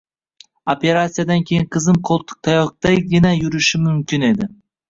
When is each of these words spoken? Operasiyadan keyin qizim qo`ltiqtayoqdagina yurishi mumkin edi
Operasiyadan 0.73 1.43
keyin 1.51 1.67
qizim 1.77 2.01
qo`ltiqtayoqdagina 2.11 3.35
yurishi 3.43 3.85
mumkin 3.87 4.31
edi 4.33 4.53